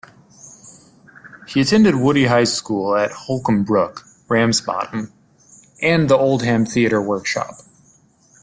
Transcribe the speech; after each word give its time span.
He 1.47 1.61
attended 1.61 1.93
Woodhey 1.93 2.27
High 2.27 2.45
School 2.45 2.95
at 2.95 3.11
Holcombe 3.11 3.63
Brook, 3.63 4.01
Ramsbottom, 4.27 5.13
and 5.79 6.09
the 6.09 6.17
Oldham 6.17 6.65
Theatre 6.65 7.03
Workshop. 7.03 7.53